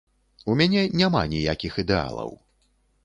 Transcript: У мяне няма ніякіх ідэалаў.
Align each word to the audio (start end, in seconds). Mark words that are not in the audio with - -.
У 0.53 0.53
мяне 0.61 0.81
няма 1.01 1.21
ніякіх 1.33 1.73
ідэалаў. 1.85 2.37